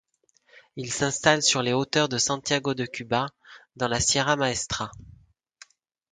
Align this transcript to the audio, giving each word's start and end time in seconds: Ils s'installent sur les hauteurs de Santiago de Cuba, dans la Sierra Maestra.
Ils 0.77 0.91
s'installent 0.91 1.43
sur 1.43 1.61
les 1.61 1.73
hauteurs 1.73 2.09
de 2.09 2.17
Santiago 2.17 2.73
de 2.73 2.87
Cuba, 2.87 3.27
dans 3.75 3.87
la 3.87 3.99
Sierra 3.99 4.35
Maestra. 4.35 4.89